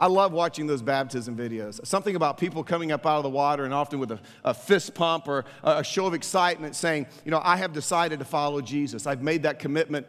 [0.00, 1.84] I love watching those baptism videos.
[1.86, 4.94] Something about people coming up out of the water and often with a, a fist
[4.94, 9.06] pump or a show of excitement saying, you know, I have decided to follow Jesus.
[9.06, 10.06] I've made that commitment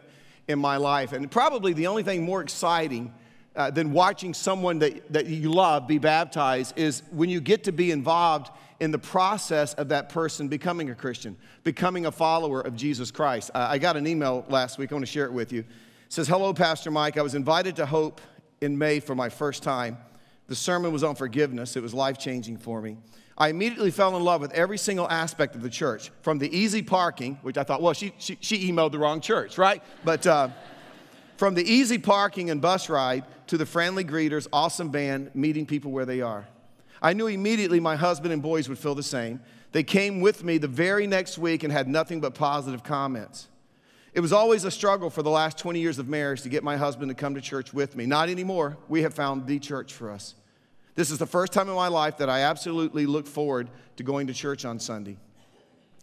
[0.48, 1.12] in my life.
[1.12, 3.12] And probably the only thing more exciting
[3.56, 7.72] uh, than watching someone that, that you love be baptized is when you get to
[7.72, 12.76] be involved in the process of that person becoming a Christian, becoming a follower of
[12.76, 13.50] Jesus Christ.
[13.54, 15.60] Uh, I got an email last week, I want to share it with you.
[15.60, 15.66] It
[16.08, 17.18] says, Hello, Pastor Mike.
[17.18, 18.20] I was invited to Hope
[18.60, 19.96] in May for my first time.
[20.46, 22.98] The sermon was on forgiveness, it was life changing for me.
[23.38, 26.82] I immediately fell in love with every single aspect of the church, from the easy
[26.82, 29.82] parking, which I thought, well, she, she, she emailed the wrong church, right?
[30.04, 30.48] But uh,
[31.38, 35.90] from the easy parking and bus ride to the friendly greeters, awesome band, meeting people
[35.90, 36.46] where they are.
[37.00, 39.40] I knew immediately my husband and boys would feel the same.
[39.72, 43.48] They came with me the very next week and had nothing but positive comments.
[44.12, 46.76] It was always a struggle for the last 20 years of marriage to get my
[46.76, 48.06] husband to come to church with me.
[48.06, 48.76] Not anymore.
[48.88, 50.34] We have found the church for us.
[50.96, 54.26] This is the first time in my life that I absolutely look forward to going
[54.26, 55.16] to church on Sunday.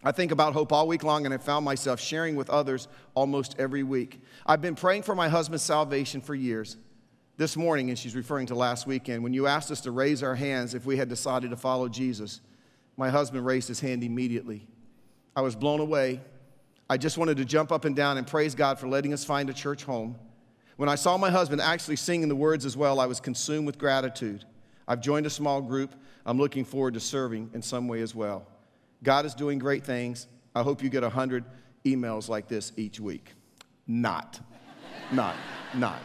[0.02, 3.56] I think about hope all week long, and I found myself sharing with others almost
[3.58, 4.22] every week.
[4.46, 6.76] I've been praying for my husband's salvation for years.
[7.36, 10.34] This morning, and she's referring to last weekend, when you asked us to raise our
[10.34, 12.40] hands if we had decided to follow Jesus,
[12.96, 14.66] my husband raised his hand immediately.
[15.36, 16.20] I was blown away.
[16.90, 19.50] I just wanted to jump up and down and praise God for letting us find
[19.50, 20.16] a church home.
[20.76, 23.78] When I saw my husband actually singing the words as well, I was consumed with
[23.78, 24.44] gratitude.
[24.86, 25.94] I've joined a small group.
[26.24, 28.46] I'm looking forward to serving in some way as well.
[29.02, 30.28] God is doing great things.
[30.54, 31.44] I hope you get 100
[31.84, 33.34] emails like this each week.
[33.86, 34.40] Not.
[35.12, 35.36] not.
[35.74, 36.00] Not.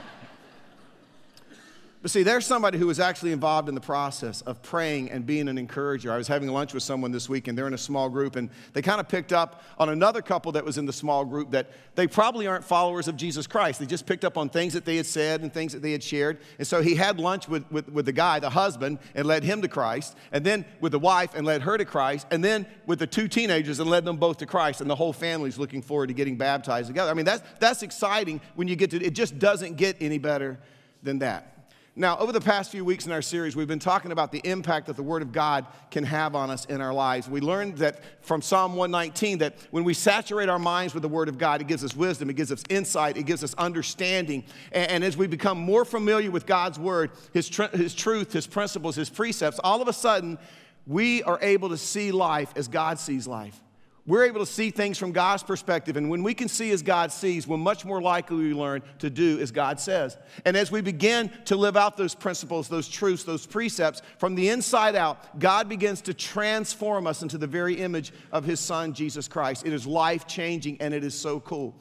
[2.03, 5.47] But see, there's somebody who was actually involved in the process of praying and being
[5.47, 6.11] an encourager.
[6.11, 8.49] I was having lunch with someone this week, and they're in a small group, and
[8.73, 11.71] they kind of picked up on another couple that was in the small group that
[11.95, 13.79] they probably aren't followers of Jesus Christ.
[13.79, 16.03] They just picked up on things that they had said and things that they had
[16.03, 16.39] shared.
[16.57, 19.61] And so he had lunch with, with, with the guy, the husband, and led him
[19.61, 22.99] to Christ, and then with the wife and led her to Christ, and then with
[22.99, 24.81] the two teenagers and led them both to Christ.
[24.81, 27.09] And the whole family's looking forward to getting baptized together.
[27.09, 30.59] I mean, that's, that's exciting when you get to it, just doesn't get any better
[31.01, 31.52] than that.
[31.95, 34.87] Now, over the past few weeks in our series, we've been talking about the impact
[34.87, 37.29] that the Word of God can have on us in our lives.
[37.29, 41.29] We learned that from Psalm 119 that when we saturate our minds with the Word
[41.29, 44.43] of God, it gives us wisdom, it gives us insight, it gives us understanding.
[44.71, 48.95] And, as we become more familiar with God's Word, His, tr- His truth, His principles,
[48.95, 50.39] His precepts, all of a sudden,
[50.87, 53.61] we are able to see life as God sees life.
[54.05, 55.95] We're able to see things from God's perspective.
[55.95, 59.09] And when we can see as God sees, we're much more likely we learn to
[59.09, 60.17] do as God says.
[60.43, 64.49] And as we begin to live out those principles, those truths, those precepts from the
[64.49, 69.29] inside out, God begins to transform us into the very image of His Son, Jesus
[69.29, 69.65] Christ.
[69.65, 71.73] It is life changing and it is so cool.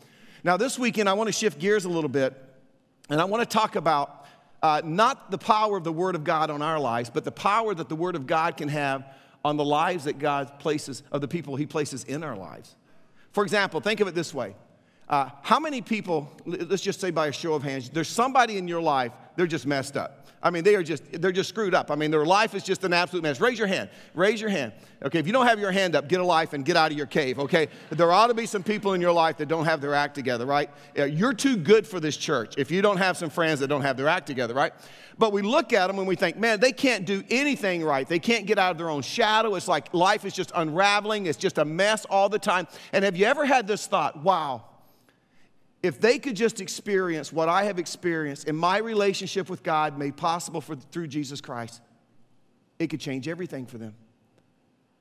[0.45, 2.41] Now, this weekend, I want to shift gears a little bit
[3.11, 4.27] and I want to talk about
[4.63, 7.75] uh, not the power of the Word of God on our lives, but the power
[7.75, 9.05] that the Word of God can have
[9.45, 12.77] on the lives that God places, of the people He places in our lives.
[13.33, 14.55] For example, think of it this way.
[15.09, 18.67] Uh, how many people, let's just say by a show of hands, there's somebody in
[18.67, 20.23] your life, they're just messed up.
[20.45, 21.91] I mean, they are just, they're just screwed up.
[21.91, 23.41] I mean, their life is just an absolute mess.
[23.41, 23.91] Raise your hand.
[24.13, 24.73] Raise your hand.
[25.05, 26.97] Okay, if you don't have your hand up, get a life and get out of
[26.97, 27.69] your cave, okay?
[27.91, 30.45] There ought to be some people in your life that don't have their act together,
[30.45, 30.69] right?
[30.97, 33.97] You're too good for this church if you don't have some friends that don't have
[33.97, 34.73] their act together, right?
[35.17, 38.09] But we look at them and we think, man, they can't do anything right.
[38.09, 39.55] They can't get out of their own shadow.
[39.55, 42.67] It's like life is just unraveling, it's just a mess all the time.
[42.93, 44.65] And have you ever had this thought, wow,
[45.83, 50.17] if they could just experience what I have experienced in my relationship with God made
[50.17, 51.81] possible for, through Jesus Christ,
[52.79, 53.95] it could change everything for them.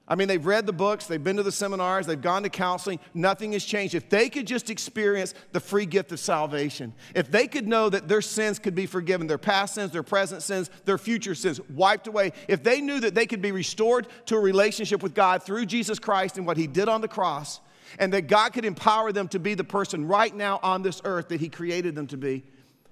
[0.08, 3.00] I mean, they've read the books, they've been to the seminars, they've gone to counseling,
[3.14, 3.96] nothing has changed.
[3.96, 8.10] If they could just experience the free gift of salvation, if they could know that
[8.10, 12.08] their sins could be forgiven, their past sins, their present sins, their future sins wiped
[12.08, 15.66] away, if they knew that they could be restored to a relationship with God through
[15.68, 17.62] Jesus Christ and what He did on the cross,
[18.00, 21.30] and that God could empower them to be the person right now on this earth
[21.30, 22.44] that He created them to be.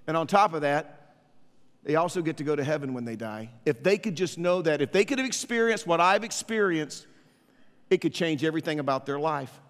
[0.08, 1.16] And on top of that,
[1.84, 3.52] they also get to go to heaven when they die.
[3.66, 7.08] If they could just know that, if they could have experienced what I've experienced,
[7.90, 9.62] it could change everything about their life.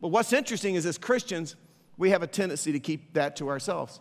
[0.00, 1.56] But what's interesting is, as Christians,
[1.96, 4.00] we have a tendency to keep that to ourselves.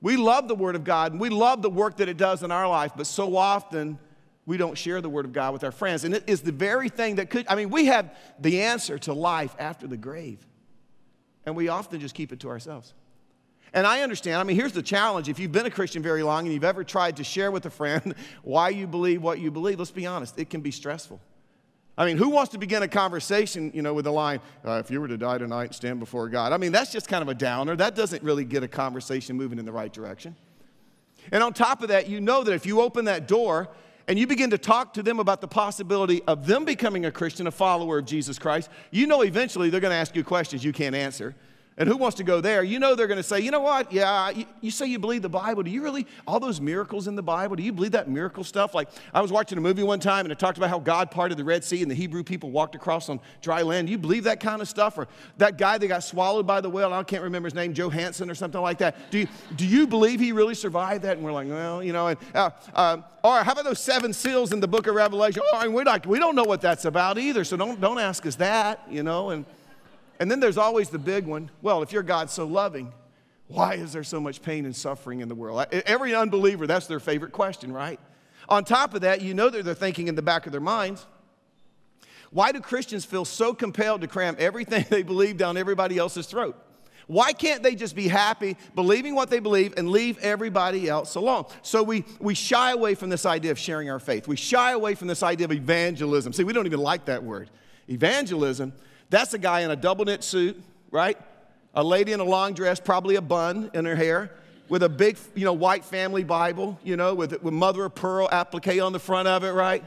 [0.00, 2.52] We love the Word of God and we love the work that it does in
[2.52, 3.98] our life, but so often
[4.46, 6.04] we don't share the Word of God with our friends.
[6.04, 9.12] And it is the very thing that could, I mean, we have the answer to
[9.12, 10.46] life after the grave,
[11.46, 12.92] and we often just keep it to ourselves.
[13.72, 15.28] And I understand, I mean, here's the challenge.
[15.28, 17.70] If you've been a Christian very long and you've ever tried to share with a
[17.70, 21.20] friend why you believe what you believe, let's be honest, it can be stressful.
[21.96, 24.90] I mean, who wants to begin a conversation, you know, with the line, uh, if
[24.90, 26.52] you were to die tonight and stand before God?
[26.52, 27.76] I mean, that's just kind of a downer.
[27.76, 30.34] That doesn't really get a conversation moving in the right direction.
[31.30, 33.68] And on top of that, you know that if you open that door
[34.06, 37.46] and you begin to talk to them about the possibility of them becoming a Christian,
[37.46, 40.72] a follower of Jesus Christ, you know eventually they're going to ask you questions you
[40.72, 41.34] can't answer.
[41.76, 42.62] And who wants to go there?
[42.62, 43.92] You know they're going to say, you know what?
[43.92, 45.64] Yeah, you, you, say you believe the Bible.
[45.64, 48.76] Do you really, all those miracles in the Bible, do you believe that miracle stuff?
[48.76, 51.36] Like, I was watching a movie one time and it talked about how God parted
[51.36, 53.88] the Red Sea and the Hebrew people walked across on dry land.
[53.88, 54.96] Do you believe that kind of stuff?
[54.96, 57.88] Or that guy that got swallowed by the whale, I can't remember his name, Joe
[57.88, 59.10] Hansen or something like that.
[59.10, 61.16] Do you, do you believe he really survived that?
[61.16, 64.52] And we're like, well, you know, and, uh, uh, or how about those seven seals
[64.52, 65.42] in the book of Revelation?
[65.52, 68.24] Oh, and we're like, we don't know what that's about either, so don't, don't ask
[68.26, 69.44] us that, you know, and
[70.18, 71.50] and then there's always the big one.
[71.62, 72.92] Well, if your God's so loving,
[73.48, 75.66] why is there so much pain and suffering in the world?
[75.72, 78.00] Every unbeliever, that's their favorite question, right?
[78.48, 81.06] On top of that, you know that they're thinking in the back of their minds.
[82.30, 86.60] Why do Christians feel so compelled to cram everything they believe down everybody else's throat?
[87.06, 91.44] Why can't they just be happy, believing what they believe, and leave everybody else alone?
[91.60, 94.26] So we, we shy away from this idea of sharing our faith.
[94.26, 96.32] We shy away from this idea of evangelism.
[96.32, 97.50] See, we don't even like that word.
[97.88, 98.72] Evangelism
[99.10, 100.60] that's a guy in a double knit suit,
[100.90, 101.18] right?
[101.74, 104.30] A lady in a long dress, probably a bun in her hair,
[104.68, 108.28] with a big, you know, white family Bible, you know, with, with mother of pearl
[108.30, 109.84] applique on the front of it, right?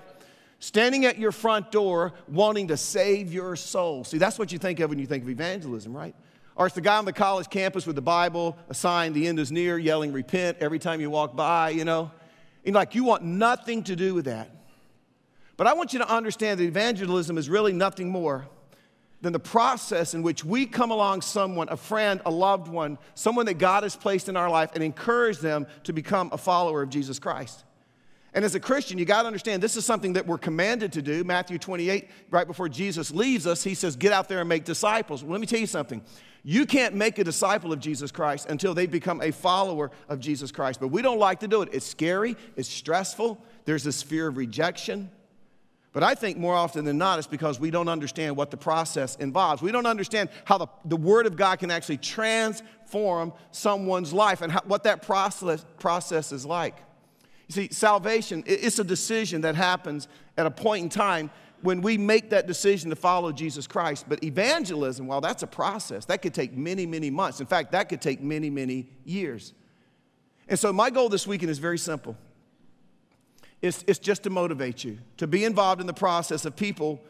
[0.60, 4.04] Standing at your front door wanting to save your soul.
[4.04, 6.16] See, that's what you think of when you think of evangelism, right?
[6.56, 9.40] Or it's the guy on the college campus with the Bible, a sign, the end
[9.40, 12.12] is near, yelling, repent every time you walk by, you know?
[12.66, 14.50] And like, you want nothing to do with that.
[15.56, 18.48] But I want you to understand that evangelism is really nothing more
[19.22, 23.48] than the process in which we come along someone, a friend, a loved one, someone
[23.48, 26.90] that God has placed in our life and encourage them to become a follower of
[26.90, 27.64] Jesus Christ.
[28.34, 31.02] And as a Christian, you got to understand this is something that we're commanded to
[31.02, 31.24] do.
[31.24, 35.24] Matthew 28, right before Jesus leaves us, he says, Get out there and make disciples.
[35.24, 36.04] Well, let me tell you something.
[36.44, 40.52] You can't make a disciple of Jesus Christ until they become a follower of Jesus
[40.52, 40.80] Christ.
[40.80, 41.70] But we don't like to do it.
[41.72, 45.10] It's scary, it's stressful, there's this fear of rejection.
[45.98, 49.16] But I think more often than not, it's because we don't understand what the process
[49.16, 49.64] involves.
[49.64, 54.52] We don't understand how the, the Word of God can actually transform someone's life and
[54.52, 56.76] how, what that process, process is like.
[57.48, 60.08] You see, salvation, it's a decision that happens
[60.38, 61.32] at a point in time
[61.64, 64.06] when we make that decision to follow Jesus Christ.
[64.08, 66.06] But evangelism, well, that's a process.
[66.06, 67.40] That could take many, many months.
[67.40, 69.52] In fact, that could take many, many years.
[70.48, 72.16] And so my goal this weekend is very simple.
[73.62, 77.02] It's, it's just to motivate you to be involved in the process of people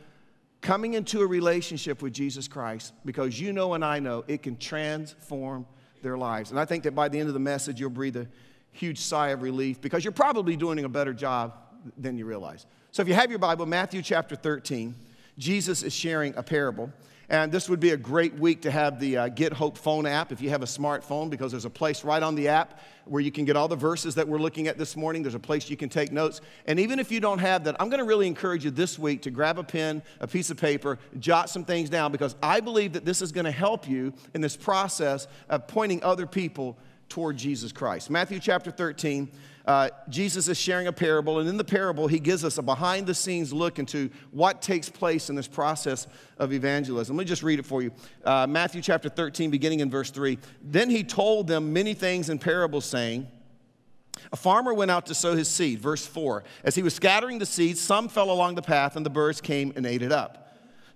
[0.61, 4.57] coming into a relationship with Jesus Christ because you know and I know it can
[4.57, 5.65] transform
[6.01, 6.51] their lives.
[6.51, 8.27] And I think that by the end of the message, you'll breathe a
[8.71, 11.53] huge sigh of relief because you're probably doing a better job
[11.97, 12.65] than you realize.
[12.91, 14.95] So if you have your Bible, Matthew chapter 13,
[15.37, 16.91] Jesus is sharing a parable.
[17.29, 20.31] And this would be a great week to have the uh, Get Hope phone app
[20.31, 23.33] if you have a smartphone, because there's a place right on the app where you
[23.33, 25.23] can get all the verses that we're looking at this morning.
[25.23, 26.39] There's a place you can take notes.
[26.67, 29.23] And even if you don't have that, I'm going to really encourage you this week
[29.23, 32.93] to grab a pen, a piece of paper, jot some things down, because I believe
[32.93, 36.77] that this is going to help you in this process of pointing other people
[37.09, 38.09] toward Jesus Christ.
[38.09, 39.29] Matthew chapter 13
[39.67, 43.05] uh, Jesus is sharing a parable, and in the parable, he gives us a behind
[43.05, 47.17] the scenes look into what takes place in this process of evangelism.
[47.17, 47.91] Let me just read it for you.
[48.23, 50.37] Uh, Matthew chapter 13, beginning in verse 3.
[50.61, 53.27] Then he told them many things in parables, saying,
[54.31, 55.79] a farmer went out to sow his seed.
[55.79, 56.43] Verse 4.
[56.63, 59.73] As he was scattering the seeds, some fell along the path, and the birds came
[59.75, 60.46] and ate it up.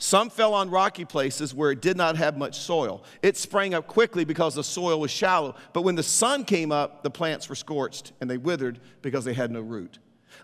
[0.01, 3.03] Some fell on rocky places where it did not have much soil.
[3.21, 7.03] It sprang up quickly because the soil was shallow, but when the sun came up,
[7.03, 9.99] the plants were scorched and they withered because they had no root.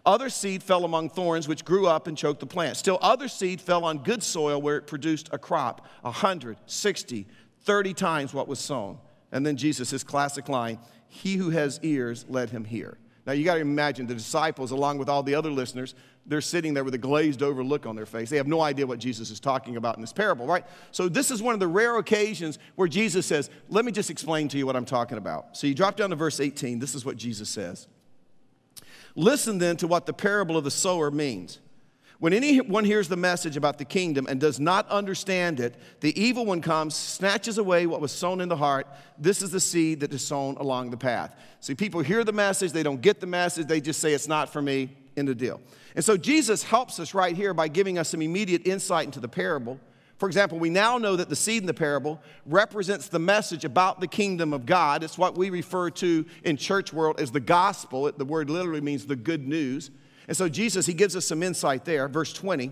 [0.05, 2.77] Other seed fell among thorns, which grew up and choked the plant.
[2.77, 7.25] Still, other seed fell on good soil where it produced a crop 100, 60,
[7.61, 8.99] 30 times what was sown.
[9.31, 12.99] And then Jesus, his classic line He who has ears, let him hear.
[13.25, 15.95] Now, you got to imagine the disciples, along with all the other listeners,
[16.27, 18.29] they're sitting there with a glazed over look on their face.
[18.29, 20.65] They have no idea what Jesus is talking about in this parable, right?
[20.91, 24.47] So, this is one of the rare occasions where Jesus says, Let me just explain
[24.49, 25.55] to you what I'm talking about.
[25.57, 26.79] So, you drop down to verse 18.
[26.79, 27.87] This is what Jesus says.
[29.15, 31.59] Listen then to what the parable of the sower means.
[32.19, 36.45] When anyone hears the message about the kingdom and does not understand it, the evil
[36.45, 38.87] one comes, snatches away what was sown in the heart.
[39.19, 41.35] This is the seed that is sown along the path.
[41.59, 44.51] See, people hear the message, they don't get the message, they just say, It's not
[44.51, 45.59] for me, in the deal.
[45.95, 49.27] And so Jesus helps us right here by giving us some immediate insight into the
[49.27, 49.79] parable.
[50.17, 53.99] For example, we now know that the seed in the parable represents the message about
[53.99, 55.03] the kingdom of God.
[55.03, 58.11] It's what we refer to in church world as the gospel.
[58.11, 59.91] The word literally means the good news.
[60.27, 62.07] And so Jesus, he gives us some insight there.
[62.07, 62.71] Verse 20.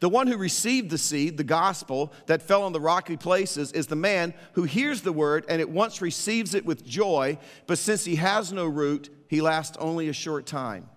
[0.00, 3.86] The one who received the seed, the gospel, that fell on the rocky places is
[3.86, 8.04] the man who hears the word and at once receives it with joy, but since
[8.06, 10.88] he has no root, he lasts only a short time.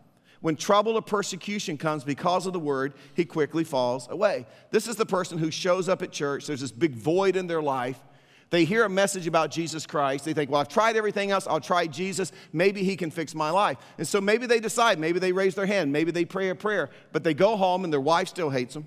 [0.43, 4.45] When trouble or persecution comes because of the word, he quickly falls away.
[4.71, 6.47] This is the person who shows up at church.
[6.47, 7.97] There's this big void in their life.
[8.50, 10.25] They hear a message about Jesus Christ.
[10.25, 11.47] They think, well, I've tried everything else.
[11.47, 12.33] I'll try Jesus.
[12.51, 13.77] Maybe he can fix my life.
[13.97, 16.89] And so maybe they decide, maybe they raise their hand, maybe they pray a prayer,
[17.13, 18.85] but they go home and their wife still hates them.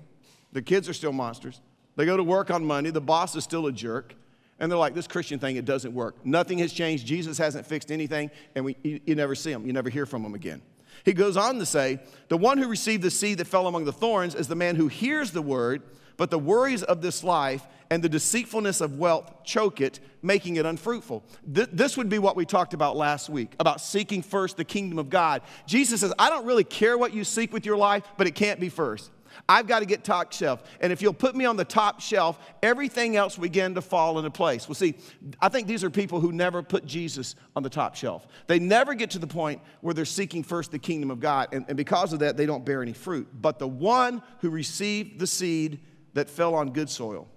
[0.51, 1.59] Their kids are still monsters.
[1.95, 2.91] They go to work on Monday.
[2.91, 4.13] The boss is still a jerk.
[4.59, 6.23] And they're like, this Christian thing, it doesn't work.
[6.23, 7.07] Nothing has changed.
[7.07, 8.29] Jesus hasn't fixed anything.
[8.53, 9.65] And we, you, you never see them.
[9.65, 10.61] You never hear from them again.
[11.05, 13.93] He goes on to say, the one who received the seed that fell among the
[13.93, 15.81] thorns is the man who hears the word
[16.17, 20.65] but the worries of this life and the deceitfulness of wealth choke it, making it
[20.65, 21.23] unfruitful.
[21.53, 24.99] Th- this would be what we talked about last week about seeking first the kingdom
[24.99, 25.41] of God.
[25.65, 28.59] Jesus says, I don't really care what you seek with your life, but it can't
[28.59, 29.11] be first.
[29.47, 30.63] I've got to get top shelf.
[30.81, 34.31] And if you'll put me on the top shelf, everything else begin to fall into
[34.31, 34.67] place.
[34.67, 34.95] Well, see,
[35.41, 38.27] I think these are people who never put Jesus on the top shelf.
[38.47, 41.49] They never get to the point where they're seeking first the kingdom of God.
[41.51, 43.27] And, and because of that, they don't bear any fruit.
[43.33, 45.79] But the one who received the seed
[46.13, 47.27] that fell on good soil.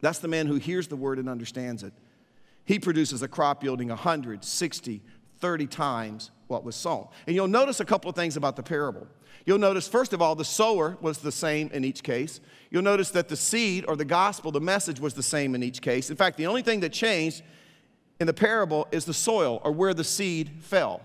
[0.00, 1.92] That's the man who hears the word and understands it.
[2.64, 5.02] He produces a crop yielding 100, 60,
[5.38, 7.08] 30 times what was sown.
[7.26, 9.06] And you'll notice a couple of things about the parable.
[9.44, 12.40] You'll notice, first of all, the sower was the same in each case.
[12.70, 15.80] You'll notice that the seed or the gospel, the message was the same in each
[15.80, 16.10] case.
[16.10, 17.42] In fact, the only thing that changed
[18.18, 21.00] in the parable is the soil or where the seed fell.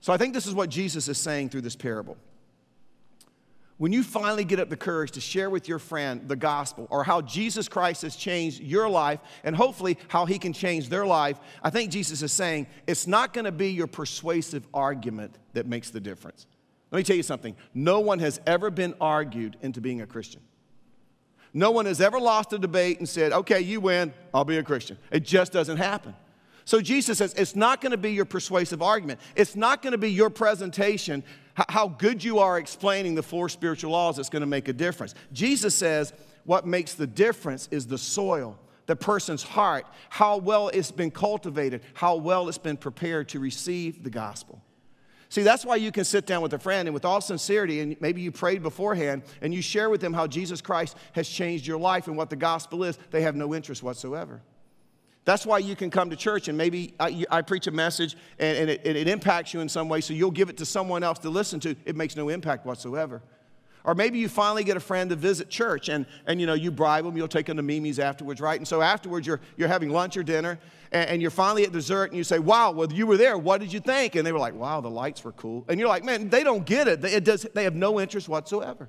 [0.00, 2.16] So I think this is what Jesus is saying through this parable
[3.80, 7.02] when you finally get up the courage to share with your friend the gospel or
[7.02, 11.40] how Jesus Christ has changed your life and hopefully how he can change their life,
[11.62, 15.88] I think Jesus is saying it's not going to be your persuasive argument that makes
[15.88, 16.46] the difference.
[16.90, 20.42] Let me tell you something no one has ever been argued into being a Christian.
[21.54, 24.62] No one has ever lost a debate and said, okay, you win, I'll be a
[24.62, 24.98] Christian.
[25.10, 26.14] It just doesn't happen.
[26.66, 29.20] So Jesus says it's not going to be your persuasive argument.
[29.34, 31.24] It's not going to be your presentation
[31.68, 35.14] how good you are explaining the four spiritual laws that's going to make a difference.
[35.32, 36.12] Jesus says
[36.44, 41.82] what makes the difference is the soil, the person's heart, how well it's been cultivated,
[41.94, 44.62] how well it's been prepared to receive the gospel.
[45.28, 47.96] See, that's why you can sit down with a friend and with all sincerity, and
[48.00, 51.78] maybe you prayed beforehand, and you share with them how Jesus Christ has changed your
[51.78, 52.98] life and what the gospel is.
[53.12, 54.42] They have no interest whatsoever.
[55.24, 58.56] That's why you can come to church and maybe I, I preach a message and,
[58.56, 61.18] and it, it impacts you in some way, so you'll give it to someone else
[61.20, 61.76] to listen to.
[61.84, 63.22] It makes no impact whatsoever.
[63.84, 66.70] Or maybe you finally get a friend to visit church and, and you know, you
[66.70, 68.58] bribe them, you'll take them to Mimi's afterwards, right?
[68.58, 70.58] And so afterwards you're, you're having lunch or dinner
[70.92, 73.38] and, and, you're finally at dessert and you say, wow, well, you were there.
[73.38, 74.16] What did you think?
[74.16, 75.64] And they were like, wow, the lights were cool.
[75.68, 77.00] And you're like, man, they don't get it.
[77.00, 78.88] They, it does, they have no interest whatsoever.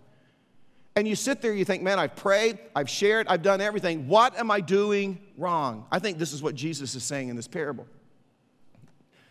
[0.96, 4.08] And you sit there, you think, man, I've prayed, I've shared, I've done everything.
[4.08, 5.86] What am I doing wrong?
[5.92, 7.88] I think this is what Jesus is saying in this parable.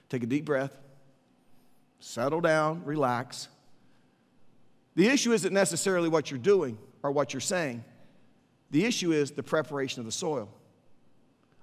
[0.09, 0.73] Take a deep breath,
[2.01, 3.49] settle down, relax.
[4.95, 7.85] The issue isn't necessarily what you're doing or what you're saying,
[8.71, 10.49] the issue is the preparation of the soil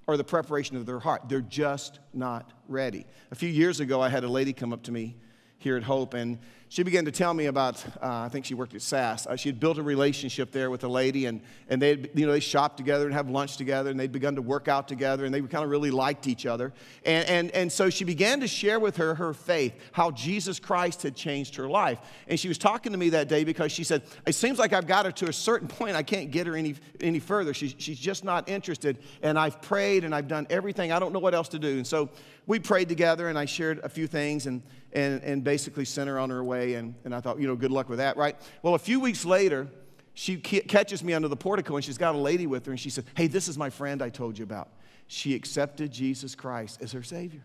[0.07, 1.23] or the preparation of their heart.
[1.27, 3.05] They're just not ready.
[3.31, 5.15] A few years ago, I had a lady come up to me
[5.59, 6.37] here at Hope, and
[6.69, 9.25] she began to tell me about, uh, I think she worked at SAS.
[9.25, 12.33] Uh, she had built a relationship there with a lady, and, and they you know,
[12.33, 15.33] they shopped together and have lunch together, and they'd begun to work out together, and
[15.33, 16.73] they kind of really liked each other.
[17.05, 21.03] And, and, and so she began to share with her her faith, how Jesus Christ
[21.03, 21.99] had changed her life.
[22.27, 24.87] And she was talking to me that day because she said, It seems like I've
[24.87, 25.95] got her to a certain point.
[25.95, 27.53] I can't get her any, any further.
[27.53, 28.97] She, she's just not interested.
[29.21, 30.91] And I've prayed and I've done everything.
[30.91, 31.77] I don't know what else to do.
[31.77, 32.09] And so
[32.45, 34.47] we prayed together, and I shared a few things.
[34.47, 34.63] And
[34.97, 36.73] and, and basically sent her on her way.
[36.73, 38.35] And, and I thought, you know, good luck with that, right?
[38.63, 39.67] Well, a few weeks later,
[40.15, 42.89] she catches me under the portico and she's got a lady with her and she
[42.89, 44.69] said, Hey, this is my friend I told you about.
[45.05, 47.43] She accepted Jesus Christ as her Savior.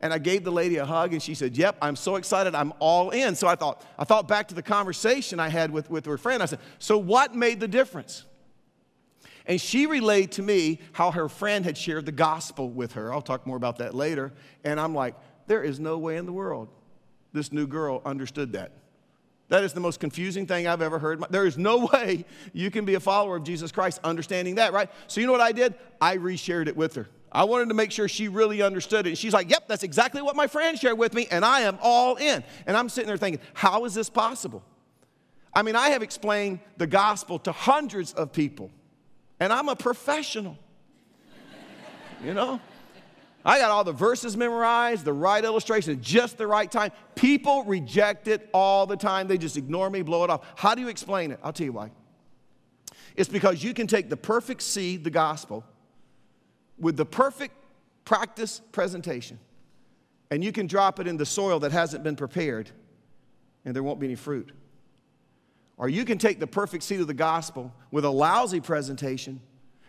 [0.00, 2.72] And I gave the lady a hug and she said, Yep, I'm so excited, I'm
[2.78, 3.34] all in.
[3.34, 6.42] So I thought, I thought back to the conversation I had with, with her friend.
[6.42, 8.24] I said, So what made the difference?
[9.44, 13.12] And she relayed to me how her friend had shared the gospel with her.
[13.12, 14.32] I'll talk more about that later.
[14.64, 15.14] And I'm like,
[15.46, 16.68] there is no way in the world
[17.36, 18.72] this new girl understood that.
[19.48, 21.22] That is the most confusing thing I've ever heard.
[21.30, 24.90] There is no way you can be a follower of Jesus Christ understanding that, right?
[25.06, 25.74] So, you know what I did?
[26.00, 27.08] I reshared it with her.
[27.30, 29.10] I wanted to make sure she really understood it.
[29.10, 31.78] And she's like, Yep, that's exactly what my friend shared with me, and I am
[31.82, 32.42] all in.
[32.66, 34.64] And I'm sitting there thinking, How is this possible?
[35.54, 38.70] I mean, I have explained the gospel to hundreds of people,
[39.38, 40.58] and I'm a professional.
[42.24, 42.60] you know?
[43.46, 46.90] I got all the verses memorized, the right illustration, just the right time.
[47.14, 49.28] People reject it all the time.
[49.28, 50.44] They just ignore me, blow it off.
[50.56, 51.38] How do you explain it?
[51.44, 51.92] I'll tell you why.
[53.14, 55.64] It's because you can take the perfect seed, the gospel,
[56.76, 57.54] with the perfect
[58.04, 59.38] practice presentation,
[60.32, 62.68] and you can drop it in the soil that hasn't been prepared,
[63.64, 64.50] and there won't be any fruit.
[65.76, 69.40] Or you can take the perfect seed of the gospel with a lousy presentation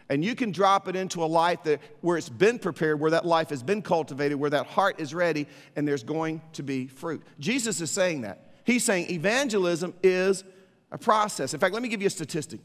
[0.10, 3.26] and you can drop it into a life that, where it's been prepared, where that
[3.26, 7.22] life has been cultivated, where that heart is ready, and there's going to be fruit.
[7.40, 8.54] Jesus is saying that.
[8.64, 10.44] He's saying evangelism is
[10.92, 11.54] a process.
[11.54, 12.62] In fact, let me give you a statistic.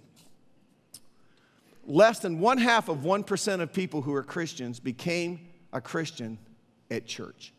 [1.84, 5.40] Less than one half of 1% of people who are Christians became
[5.72, 6.38] a Christian
[6.90, 7.52] at church.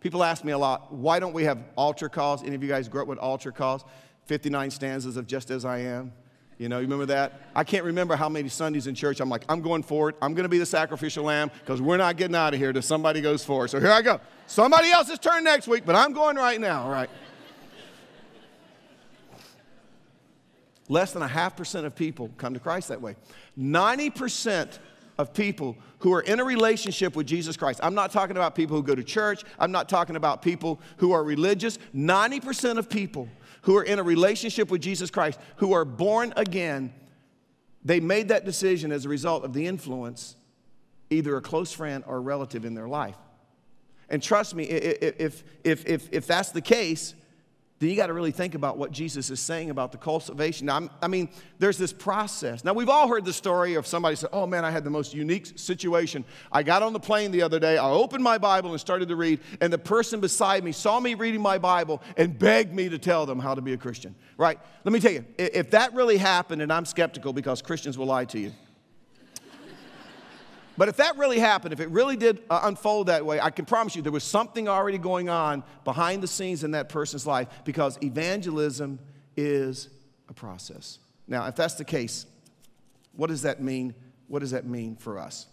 [0.00, 2.42] People ask me a lot, why don't we have altar calls?
[2.42, 3.84] Any of you guys grew up with altar calls?
[4.26, 6.12] 59 stanzas of Just As I Am.
[6.58, 7.42] You know, you remember that?
[7.54, 10.16] I can't remember how many Sundays in church I'm like, I'm going for it.
[10.22, 12.80] I'm going to be the sacrificial lamb because we're not getting out of here till
[12.80, 13.68] somebody goes for it.
[13.68, 14.20] So here I go.
[14.46, 17.10] Somebody else's turn next week, but I'm going right now, all right?
[20.88, 23.16] Less than a half percent of people come to Christ that way.
[23.58, 24.78] 90%
[25.18, 27.80] of people who are in a relationship with Jesus Christ.
[27.82, 29.44] I'm not talking about people who go to church.
[29.58, 31.78] I'm not talking about people who are religious.
[31.94, 33.28] 90% of people
[33.66, 36.94] who are in a relationship with Jesus Christ, who are born again,
[37.84, 40.36] they made that decision as a result of the influence,
[41.10, 43.16] either a close friend or a relative in their life.
[44.08, 47.14] And trust me, if, if, if, if that's the case,
[47.78, 50.66] then you got to really think about what Jesus is saying about the cultivation.
[50.66, 51.28] Now, I mean,
[51.58, 52.64] there's this process.
[52.64, 55.12] Now, we've all heard the story of somebody say, Oh man, I had the most
[55.12, 56.24] unique situation.
[56.50, 59.16] I got on the plane the other day, I opened my Bible and started to
[59.16, 62.98] read, and the person beside me saw me reading my Bible and begged me to
[62.98, 64.14] tell them how to be a Christian.
[64.38, 64.58] Right?
[64.84, 68.24] Let me tell you, if that really happened, and I'm skeptical because Christians will lie
[68.26, 68.52] to you.
[70.76, 73.64] But if that really happened, if it really did uh, unfold that way, I can
[73.64, 77.48] promise you there was something already going on behind the scenes in that person's life
[77.64, 78.98] because evangelism
[79.36, 79.88] is
[80.28, 80.98] a process.
[81.26, 82.26] Now, if that's the case,
[83.12, 83.94] what does that mean?
[84.28, 85.46] What does that mean for us?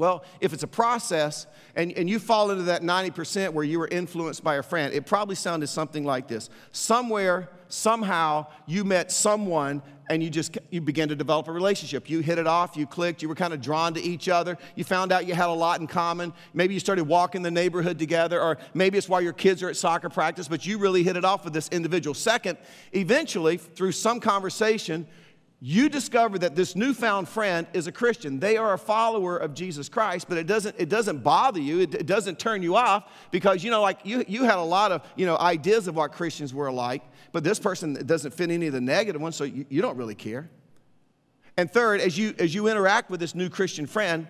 [0.00, 3.86] Well, if it's a process and, and you fall into that 90% where you were
[3.86, 6.48] influenced by a friend, it probably sounded something like this.
[6.72, 12.08] Somewhere, somehow, you met someone and you just you began to develop a relationship.
[12.08, 14.56] You hit it off, you clicked, you were kind of drawn to each other.
[14.74, 16.32] You found out you had a lot in common.
[16.54, 19.76] Maybe you started walking the neighborhood together, or maybe it's while your kids are at
[19.76, 22.14] soccer practice, but you really hit it off with this individual.
[22.14, 22.56] Second,
[22.92, 25.06] eventually, through some conversation,
[25.62, 28.40] you discover that this newfound friend is a Christian.
[28.40, 31.80] They are a follower of Jesus Christ, but it doesn't, it doesn't bother you.
[31.80, 34.90] It, it, doesn't turn you off because, you know, like you, you had a lot
[34.90, 38.68] of, you know, ideas of what Christians were like, but this person doesn't fit any
[38.68, 40.48] of the negative ones, so you, you don't really care.
[41.58, 44.26] And third, as you, as you interact with this new Christian friend,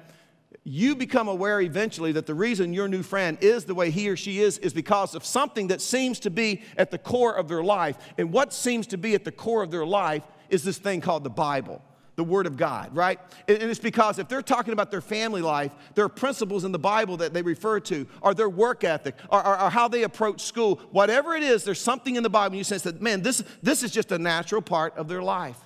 [0.65, 4.17] you become aware eventually that the reason your new friend is the way he or
[4.17, 7.63] she is is because of something that seems to be at the core of their
[7.63, 7.97] life.
[8.19, 11.25] And what seems to be at the core of their life is this thing called
[11.25, 11.83] the Bible,
[12.17, 13.19] the Word of God, right?
[13.49, 16.79] And it's because if they're talking about their family life, there are principles in the
[16.79, 20.43] Bible that they refer to, or their work ethic, or, or, or how they approach
[20.43, 20.81] school.
[20.91, 23.91] Whatever it is, there's something in the Bible you sense that, man, this, this is
[23.91, 25.59] just a natural part of their life.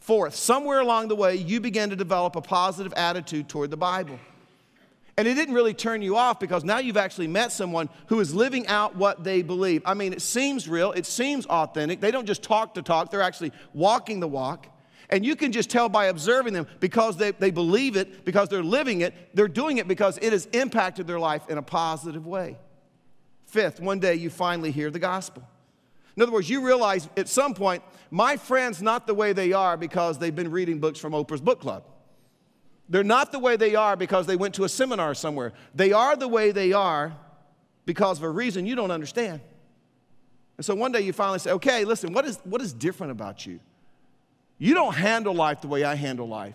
[0.00, 4.18] Fourth, somewhere along the way, you begin to develop a positive attitude toward the Bible.
[5.18, 8.32] And it didn't really turn you off because now you've actually met someone who is
[8.32, 9.82] living out what they believe.
[9.84, 12.00] I mean, it seems real, it seems authentic.
[12.00, 14.68] They don't just talk to talk, they're actually walking the walk.
[15.10, 18.62] And you can just tell by observing them because they, they believe it, because they're
[18.62, 22.56] living it, they're doing it because it has impacted their life in a positive way.
[23.46, 25.42] Fifth, one day you finally hear the gospel.
[26.14, 29.76] In other words, you realize at some point, my friend's not the way they are
[29.76, 31.82] because they've been reading books from Oprah's book club.
[32.88, 35.52] They're not the way they are because they went to a seminar somewhere.
[35.74, 37.16] They are the way they are
[37.84, 39.40] because of a reason you don't understand.
[40.56, 43.46] And so one day you finally say, okay, listen, what is, what is different about
[43.46, 43.60] you?
[44.58, 46.54] You don't handle life the way I handle life.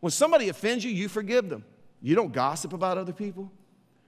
[0.00, 1.64] When somebody offends you, you forgive them.
[2.02, 3.50] You don't gossip about other people.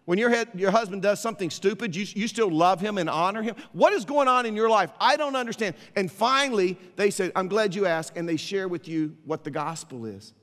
[0.05, 3.41] When your, head, your husband does something stupid, you, you still love him and honor
[3.41, 3.55] him.
[3.73, 4.91] What is going on in your life?
[5.01, 5.77] I don't understand.
[5.95, 9.51] And finally, they said, I'm glad you asked, and they share with you what the
[9.51, 10.35] gospel is.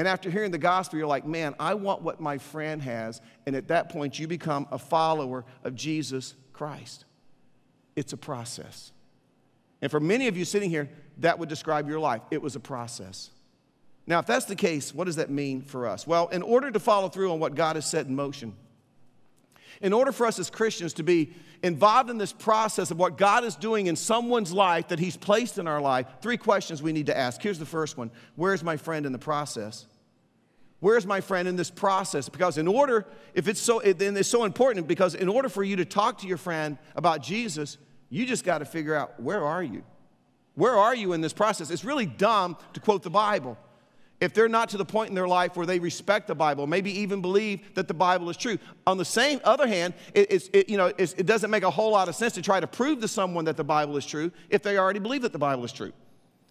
[0.00, 3.20] And after hearing the gospel, you're like, man, I want what my friend has.
[3.44, 7.04] And at that point, you become a follower of Jesus Christ.
[7.96, 8.92] It's a process.
[9.82, 12.22] And for many of you sitting here, that would describe your life.
[12.30, 13.28] It was a process.
[14.06, 16.06] Now, if that's the case, what does that mean for us?
[16.06, 18.56] Well, in order to follow through on what God has set in motion,
[19.82, 23.44] in order for us as Christians to be involved in this process of what God
[23.44, 27.06] is doing in someone's life that He's placed in our life, three questions we need
[27.06, 27.42] to ask.
[27.42, 29.86] Here's the first one Where's my friend in the process?
[30.80, 32.28] Where's my friend in this process?
[32.28, 35.76] Because in order, if it's so, then it's so important because in order for you
[35.76, 39.62] to talk to your friend about Jesus, you just got to figure out where are
[39.62, 39.82] you?
[40.54, 41.70] Where are you in this process?
[41.70, 43.56] It's really dumb to quote the Bible
[44.20, 47.00] if they're not to the point in their life where they respect the Bible, maybe
[47.00, 48.58] even believe that the Bible is true.
[48.86, 52.08] On the same other hand, it, it you know, it doesn't make a whole lot
[52.08, 54.76] of sense to try to prove to someone that the Bible is true if they
[54.76, 55.92] already believe that the Bible is true.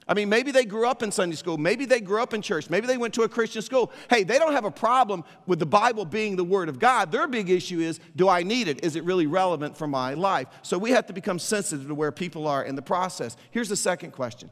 [0.10, 1.60] I mean, maybe they grew up in Sunday school.
[1.60, 2.68] Maybe they grew up in church.
[2.68, 3.92] Maybe they went to a Christian school.
[4.10, 7.12] Hey, they don't have a problem with the Bible being the Word of God.
[7.12, 8.84] Their big issue is do I need it?
[8.84, 10.48] Is it really relevant for my life?
[10.64, 13.38] So we have to become sensitive to where people are in the process.
[13.52, 14.50] Here's the second question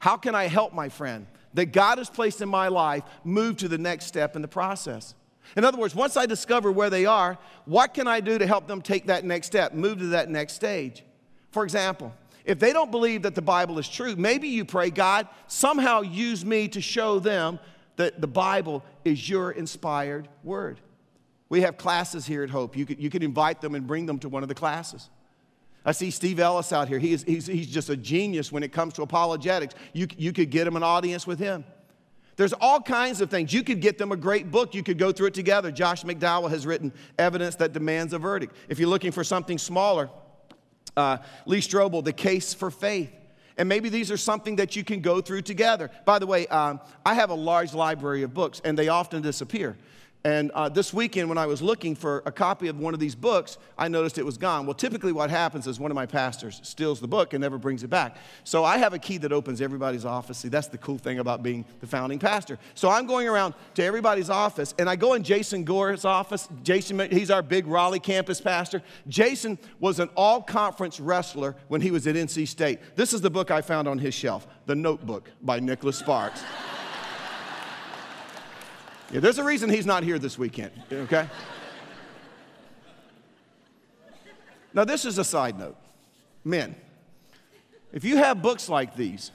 [0.00, 3.68] How can I help my friend that God has placed in my life move to
[3.68, 5.14] the next step in the process?
[5.56, 8.66] In other words, once I discover where they are, what can I do to help
[8.66, 11.04] them take that next step, move to that next stage?
[11.52, 12.12] For example,
[12.46, 16.44] if they don't believe that the Bible is true, maybe you pray, God, somehow use
[16.44, 17.58] me to show them
[17.96, 20.80] that the Bible is your inspired word.
[21.48, 22.76] We have classes here at Hope.
[22.76, 25.10] You could, you could invite them and bring them to one of the classes.
[25.84, 26.98] I see Steve Ellis out here.
[26.98, 29.74] He is, he's, he's just a genius when it comes to apologetics.
[29.92, 31.64] You, you could get him an audience with him.
[32.36, 33.52] There's all kinds of things.
[33.52, 34.74] You could get them a great book.
[34.74, 35.72] You could go through it together.
[35.72, 38.54] Josh McDowell has written Evidence That Demands a Verdict.
[38.68, 40.10] If you're looking for something smaller,
[40.96, 43.10] uh, Lee Strobel, The Case for Faith.
[43.58, 45.90] And maybe these are something that you can go through together.
[46.04, 49.76] By the way, um, I have a large library of books, and they often disappear.
[50.26, 53.14] And uh, this weekend, when I was looking for a copy of one of these
[53.14, 54.66] books, I noticed it was gone.
[54.66, 57.84] Well, typically, what happens is one of my pastors steals the book and never brings
[57.84, 58.16] it back.
[58.42, 60.38] So I have a key that opens everybody's office.
[60.38, 62.58] See, that's the cool thing about being the founding pastor.
[62.74, 66.48] So I'm going around to everybody's office, and I go in Jason Gore's office.
[66.64, 68.82] Jason, he's our big Raleigh campus pastor.
[69.06, 72.80] Jason was an all conference wrestler when he was at NC State.
[72.96, 76.42] This is the book I found on his shelf The Notebook by Nicholas Sparks.
[79.12, 81.28] Yeah, there's a reason he's not here this weekend, okay?
[84.72, 85.76] now, this is a side note.
[86.44, 86.74] Men,
[87.92, 89.30] if you have books like these,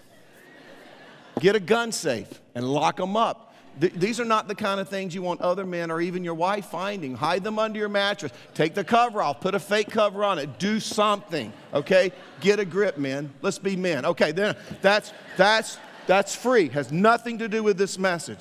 [1.39, 3.53] get a gun safe and lock them up.
[3.79, 6.33] Th- these are not the kind of things you want other men or even your
[6.33, 7.15] wife finding.
[7.15, 8.33] Hide them under your mattress.
[8.53, 9.39] Take the cover off.
[9.39, 10.59] Put a fake cover on it.
[10.59, 12.11] Do something, okay?
[12.41, 13.33] Get a grip, men.
[13.41, 14.05] Let's be men.
[14.05, 16.67] Okay, then that's that's that's free.
[16.69, 18.39] Has nothing to do with this message.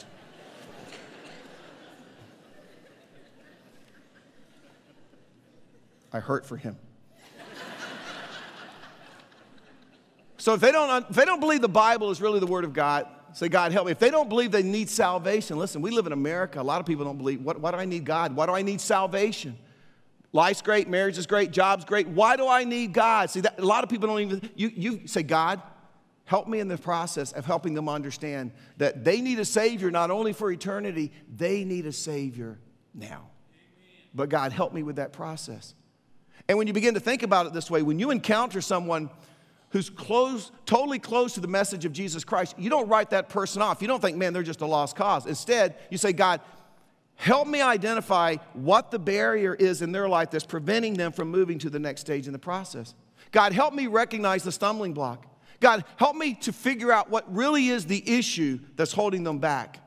[6.13, 6.77] I hurt for him.
[10.39, 12.73] so if they, don't, if they don't believe the Bible is really the Word of
[12.73, 13.93] God, say, God, help me.
[13.93, 16.61] If they don't believe they need salvation, listen, we live in America.
[16.61, 17.41] A lot of people don't believe.
[17.43, 18.35] What, why do I need God?
[18.35, 19.57] Why do I need salvation?
[20.33, 22.07] Life's great, marriage is great, job's great.
[22.07, 23.31] Why do I need God?
[23.31, 25.61] See, that, a lot of people don't even, you, you say, God,
[26.25, 30.13] help me in the process of helping them understand that they need a Savior not
[30.13, 32.61] only for eternity, they need a Savior
[32.95, 33.31] now.
[34.15, 35.75] But God, help me with that process.
[36.51, 39.09] And when you begin to think about it this way, when you encounter someone
[39.69, 43.63] who's close, totally close to the message of Jesus Christ, you don't write that person
[43.63, 43.81] off.
[43.81, 45.27] You don't think, man, they're just a lost cause.
[45.27, 46.41] Instead, you say, God,
[47.15, 51.57] help me identify what the barrier is in their life that's preventing them from moving
[51.61, 52.97] to the next stage in the process.
[53.31, 55.25] God, help me recognize the stumbling block.
[55.61, 59.79] God, help me to figure out what really is the issue that's holding them back.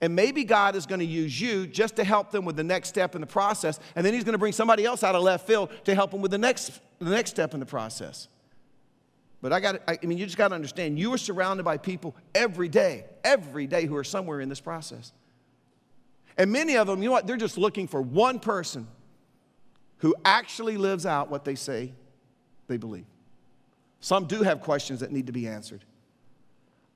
[0.00, 2.88] And maybe God is going to use you just to help them with the next
[2.88, 3.80] step in the process.
[3.96, 6.20] And then He's going to bring somebody else out of left field to help them
[6.20, 8.28] with the next, the next step in the process.
[9.40, 12.16] But I got I mean, you just got to understand, you are surrounded by people
[12.34, 15.12] every day, every day who are somewhere in this process.
[16.36, 17.26] And many of them, you know what?
[17.26, 18.86] They're just looking for one person
[19.98, 21.92] who actually lives out what they say
[22.68, 23.06] they believe.
[24.00, 25.84] Some do have questions that need to be answered.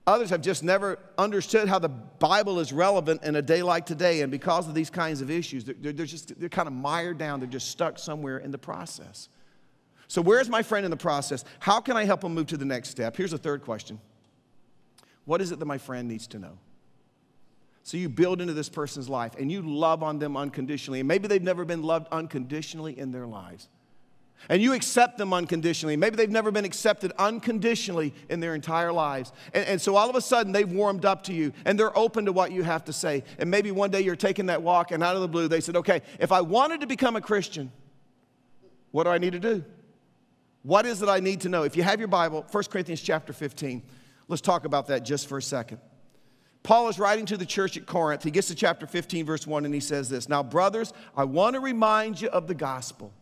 [0.06, 4.22] Others have just never understood how the Bible is relevant in a day like today.
[4.22, 7.38] And because of these kinds of issues, they're, they're just, they're kind of mired down.
[7.38, 9.28] They're just stuck somewhere in the process.
[10.08, 11.44] So, where's my friend in the process?
[11.60, 13.16] How can I help him move to the next step?
[13.16, 14.00] Here's a third question
[15.24, 16.58] What is it that my friend needs to know?
[17.84, 20.98] So, you build into this person's life and you love on them unconditionally.
[20.98, 23.68] And maybe they've never been loved unconditionally in their lives
[24.48, 25.96] and you accept them unconditionally.
[25.96, 29.32] Maybe they've never been accepted unconditionally in their entire lives.
[29.54, 32.24] And, and, so all of a sudden they've warmed up to you and they're open
[32.26, 33.24] to what you have to say.
[33.38, 35.76] And maybe one day you're taking that walk and out of the blue they said,
[35.76, 37.70] okay, if I wanted to become a Christian,
[38.90, 39.64] what do I need to do?
[40.62, 41.64] What is it I need to know?
[41.64, 43.82] If you have your Bible, 1 Corinthians chapter 15,
[44.28, 45.78] let's talk about that just for a second.
[46.62, 48.22] Paul is writing to the church at Corinth.
[48.22, 51.54] He gets to chapter 15, verse 1, and he says this Now, brothers, I want
[51.54, 53.12] to remind you of the gospel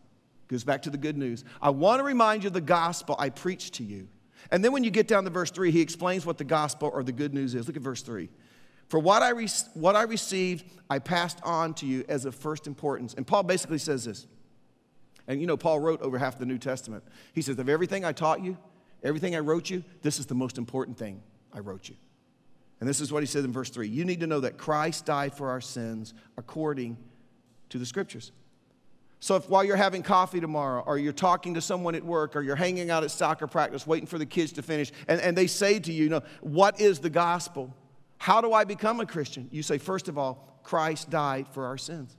[0.51, 1.45] Goes back to the good news.
[1.63, 4.09] I want to remind you of the gospel I preached to you.
[4.51, 7.05] And then when you get down to verse 3, he explains what the gospel or
[7.05, 7.69] the good news is.
[7.69, 8.29] Look at verse 3.
[8.89, 12.67] For what I, re- what I received, I passed on to you as of first
[12.67, 13.15] importance.
[13.15, 14.27] And Paul basically says this.
[15.29, 17.05] And you know, Paul wrote over half the New Testament.
[17.33, 18.59] He says, Of everything I taught you,
[19.05, 21.95] everything I wrote you, this is the most important thing I wrote you.
[22.81, 25.07] And this is what he said in verse 3 You need to know that Christ
[25.07, 26.97] died for our sins according
[27.69, 28.33] to the scriptures.
[29.23, 32.41] So, if while you're having coffee tomorrow, or you're talking to someone at work, or
[32.41, 35.47] you're hanging out at soccer practice waiting for the kids to finish, and, and they
[35.47, 37.75] say to you, you know, what is the gospel?
[38.17, 39.49] How do I become a Christian?
[39.53, 42.17] You say, first of all, Christ died for our sins.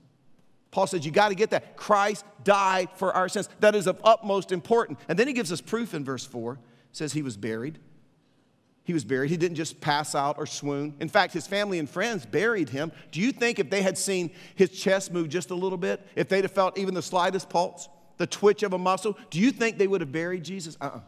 [0.70, 1.76] Paul says, you got to get that.
[1.76, 3.50] Christ died for our sins.
[3.60, 5.00] That is of utmost importance.
[5.10, 6.60] And then he gives us proof in verse 4.
[6.92, 7.80] says he was buried.
[8.84, 9.30] He was buried.
[9.30, 10.96] He didn't just pass out or swoon.
[11.00, 12.92] In fact, his family and friends buried him.
[13.12, 16.30] Do you think if they had seen his chest move just a little bit, if
[16.30, 19.78] they'd have felt even the slightest pulse, the twitch of a muscle, do you think
[19.78, 20.78] they would have buried Jesus?
[20.82, 20.98] Uh uh-uh.
[20.98, 21.02] uh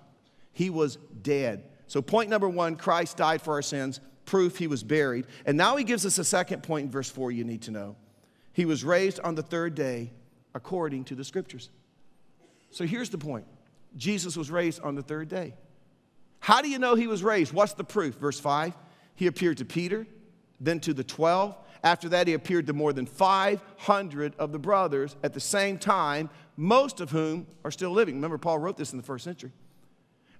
[0.51, 1.63] He was dead.
[1.87, 5.27] So, point number one Christ died for our sins proof he was buried.
[5.45, 7.95] And now he gives us a second point in verse 4 you need to know.
[8.53, 10.11] He was raised on the third day
[10.53, 11.69] according to the scriptures.
[12.71, 13.45] So here's the point
[13.95, 15.53] Jesus was raised on the third day.
[16.43, 17.53] How do you know he was raised?
[17.53, 18.15] What's the proof?
[18.15, 18.73] Verse 5
[19.15, 20.05] He appeared to Peter,
[20.59, 21.55] then to the 12.
[21.85, 26.29] After that, he appeared to more than 500 of the brothers at the same time,
[26.57, 28.15] most of whom are still living.
[28.15, 29.53] Remember, Paul wrote this in the first century.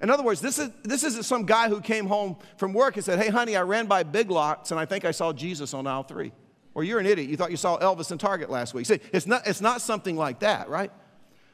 [0.01, 3.05] In other words, this, is, this isn't some guy who came home from work and
[3.05, 5.87] said, Hey, honey, I ran by Big Lots and I think I saw Jesus on
[5.87, 6.33] aisle three.
[6.73, 7.29] Or you're an idiot.
[7.29, 8.87] You thought you saw Elvis in Target last week.
[8.87, 10.91] See, it's not, it's not something like that, right?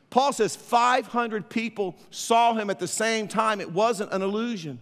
[0.10, 3.62] Paul says 500 people saw him at the same time.
[3.62, 4.80] It wasn't an illusion.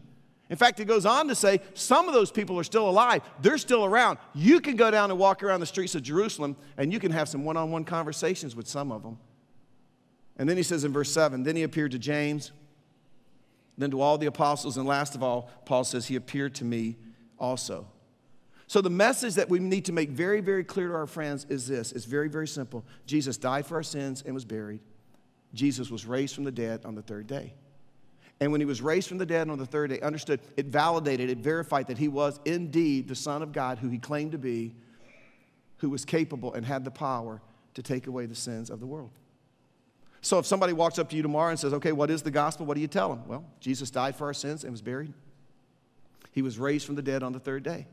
[0.49, 3.21] In fact, it goes on to say some of those people are still alive.
[3.41, 4.17] They're still around.
[4.33, 7.27] You can go down and walk around the streets of Jerusalem and you can have
[7.27, 9.17] some one on one conversations with some of them.
[10.37, 12.51] And then he says in verse 7 Then he appeared to James
[13.77, 16.97] then to all the apostles, and last of all, Paul says, He appeared to me
[17.37, 17.87] also.
[18.65, 21.67] So, the message that we need to make very, very clear to our friends is
[21.67, 22.83] this it's very, very simple.
[23.05, 24.81] Jesus died for our sins and was buried.
[25.57, 27.53] Jesus was raised from the dead on the third day.
[28.39, 31.29] And when he was raised from the dead on the third day, understood, it validated,
[31.29, 34.75] it verified that he was indeed the Son of God who he claimed to be,
[35.77, 37.41] who was capable and had the power
[37.73, 39.11] to take away the sins of the world.
[40.21, 42.65] So if somebody walks up to you tomorrow and says, okay, what is the gospel?
[42.65, 43.27] What do you tell them?
[43.27, 45.13] Well, Jesus died for our sins and was buried.
[46.31, 47.87] He was raised from the dead on the third day.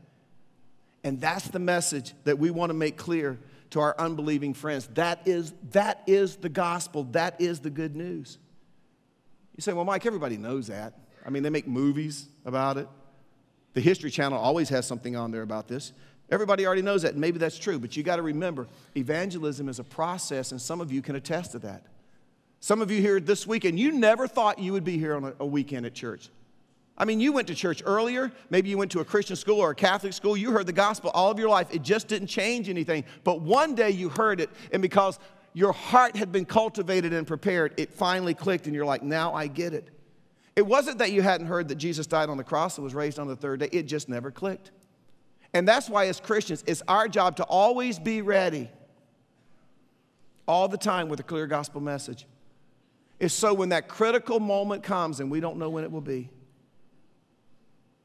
[1.03, 3.39] And that's the message that we want to make clear
[3.71, 4.87] to our unbelieving friends.
[4.93, 7.03] That is, that is the gospel.
[7.11, 8.37] That is the good news.
[9.55, 10.99] You say, well, Mike, everybody knows that.
[11.25, 12.87] I mean, they make movies about it.
[13.73, 15.91] The History Channel always has something on there about this.
[16.29, 19.83] Everybody already knows that, maybe that's true, but you got to remember evangelism is a
[19.83, 21.85] process, and some of you can attest to that.
[22.59, 25.33] Some of you here this weekend, you never thought you would be here on a,
[25.41, 26.29] a weekend at church.
[26.97, 28.31] I mean, you went to church earlier.
[28.49, 30.37] Maybe you went to a Christian school or a Catholic school.
[30.37, 31.67] You heard the gospel all of your life.
[31.73, 33.03] It just didn't change anything.
[33.23, 35.19] But one day you heard it, and because
[35.53, 39.47] your heart had been cultivated and prepared, it finally clicked, and you're like, now I
[39.47, 39.89] get it.
[40.55, 43.19] It wasn't that you hadn't heard that Jesus died on the cross and was raised
[43.19, 44.71] on the third day, it just never clicked.
[45.53, 48.69] And that's why, as Christians, it's our job to always be ready
[50.47, 52.25] all the time with a clear gospel message
[53.19, 56.29] It's so when that critical moment comes, and we don't know when it will be,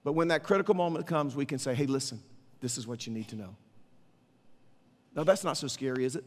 [0.04, 2.22] but when that critical moment comes, we can say, hey, listen,
[2.60, 3.56] this is what you need to know.
[5.14, 6.24] Now, that's not so scary, is it?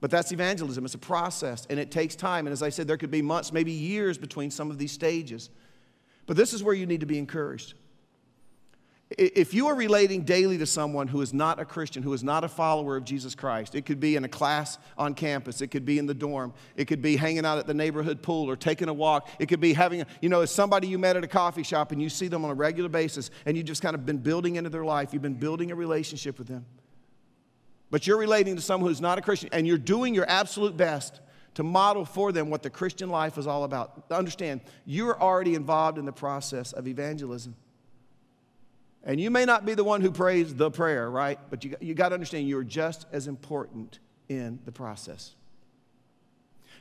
[0.00, 0.84] But that's evangelism.
[0.84, 2.46] It's a process, and it takes time.
[2.46, 5.50] And as I said, there could be months, maybe years between some of these stages.
[6.26, 7.74] But this is where you need to be encouraged.
[9.10, 12.42] If you are relating daily to someone who is not a Christian, who is not
[12.42, 15.84] a follower of Jesus Christ, it could be in a class on campus, it could
[15.84, 18.88] be in the dorm, it could be hanging out at the neighborhood pool or taking
[18.88, 21.62] a walk, it could be having, you know, as somebody you met at a coffee
[21.62, 24.18] shop and you see them on a regular basis and you've just kind of been
[24.18, 26.66] building into their life, you've been building a relationship with them.
[27.92, 31.20] But you're relating to someone who's not a Christian and you're doing your absolute best
[31.54, 34.04] to model for them what the Christian life is all about.
[34.10, 37.54] Understand, you're already involved in the process of evangelism.
[39.06, 41.38] And you may not be the one who prays the prayer, right?
[41.48, 45.36] But you, you got to understand you're just as important in the process.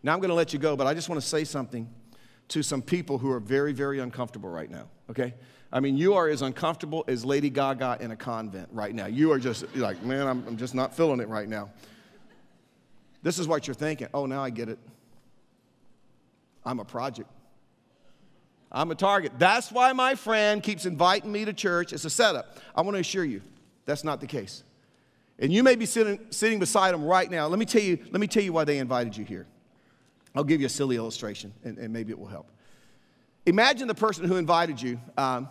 [0.02, 1.88] Now I'm going to let you go, but I just want to say something
[2.48, 5.36] to some people who are very, very uncomfortable right now, okay?
[5.72, 9.06] I mean, you are as uncomfortable as Lady Gaga in a convent right now.
[9.06, 11.70] You are just like, man, I'm, I'm just not feeling it right now.
[13.22, 14.08] This is what you're thinking.
[14.14, 14.80] Oh, now I get it.
[16.64, 17.30] I'm a project.
[18.76, 19.32] I'm a target.
[19.40, 21.94] That's why my friend keeps inviting me to church.
[21.94, 22.58] It's a setup.
[22.76, 23.42] I want to assure you
[23.86, 24.64] that's not the case.
[25.40, 27.48] And you may be sitting, sitting beside them right now.
[27.48, 29.48] Let me, tell you, let me tell you why they invited you here.
[30.36, 32.52] I'll give you a silly illustration, and, and maybe it will help.
[33.46, 35.48] Imagine the person who invited you, um,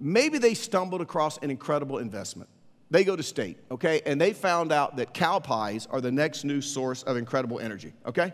[0.00, 2.50] maybe they stumbled across an incredible investment.
[2.90, 4.02] they go to state, okay?
[4.06, 7.92] And they found out that cow pies are the next new source of incredible energy,
[8.06, 8.32] okay?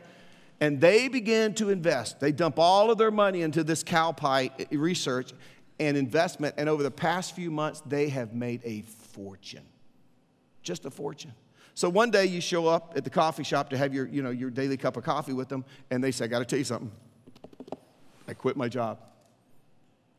[0.61, 2.21] And they begin to invest.
[2.21, 5.33] They dump all of their money into this cow pie research
[5.79, 6.55] and investment.
[6.59, 9.65] And over the past few months, they have made a fortune.
[10.63, 11.33] Just a fortune.
[11.75, 14.31] So one day you show up at the coffee shop to have your, you know,
[14.31, 16.65] your daily cup of coffee with them, and they say, I got to tell you
[16.65, 16.93] something.
[18.29, 18.99] I quit my job.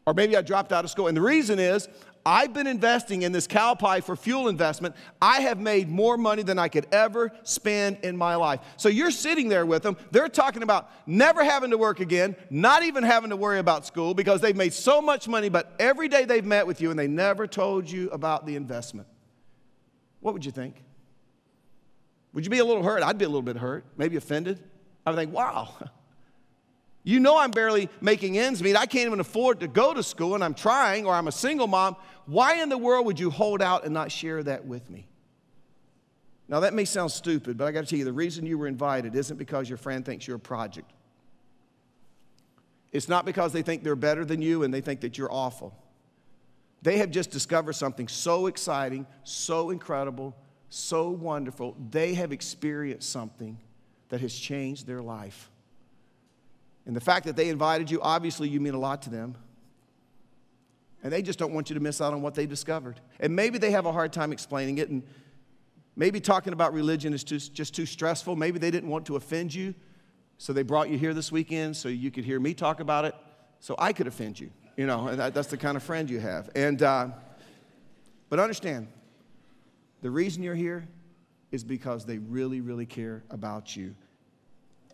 [0.06, 1.08] Or maybe I dropped out of school.
[1.08, 1.88] And the reason is
[2.26, 4.96] I've been investing in this cow pie for fuel investment.
[5.22, 8.60] I have made more money than I could ever spend in my life.
[8.78, 9.98] So you're sitting there with them.
[10.12, 14.14] They're talking about never having to work again, not even having to worry about school
[14.14, 17.08] because they've made so much money, but every day they've met with you and they
[17.08, 19.08] never told you about the investment.
[20.20, 20.76] What would you think?
[22.34, 23.04] Would you be a little hurt?
[23.04, 24.62] I'd be a little bit hurt, maybe offended.
[25.06, 25.74] I would think, wow,
[27.04, 28.76] You know, I'm barely making ends meet.
[28.76, 31.68] I can't even afford to go to school, and I'm trying, or I'm a single
[31.68, 31.96] mom.
[32.26, 35.08] Why in the world would you hold out and not share that with me?
[36.48, 38.68] Now, that may sound stupid, but I got to tell you the reason you were
[38.68, 40.92] invited isn't because your friend thinks you're a project.
[42.92, 45.74] It's not because they think they're better than you and they think that you're awful.
[46.82, 50.36] They have just discovered something so exciting, so incredible,
[50.70, 51.78] so wonderful.
[51.90, 53.60] They have experienced something
[54.10, 55.51] that has changed their life.
[56.86, 59.36] And the fact that they invited you, obviously, you mean a lot to them.
[61.04, 63.00] And they just don't want you to miss out on what they discovered.
[63.20, 65.04] And maybe they have a hard time explaining it, and
[65.96, 68.36] maybe talking about religion is just, just too stressful.
[68.36, 69.74] Maybe they didn't want to offend you,
[70.38, 73.16] so they brought you here this weekend so you could hear me talk about it,
[73.60, 74.52] so I could offend you.
[74.78, 76.50] You know, and that, that's the kind of friend you have.
[76.56, 77.10] And, uh,
[78.30, 78.88] but understand,
[80.02, 80.88] the reason you're here
[81.52, 83.94] is because they really, really care about you.